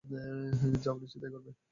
[0.83, 1.51] যা বলেছি তাই করবে?